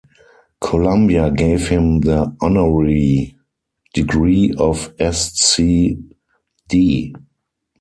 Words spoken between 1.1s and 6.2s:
gave him the honorary degree of Sc.D.